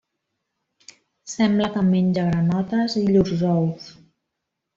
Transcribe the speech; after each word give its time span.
Sembla 1.33 1.67
que 1.75 1.83
menja 1.89 2.25
granotes 2.31 2.97
i 3.03 3.05
llurs 3.11 3.45
ous. 3.53 3.87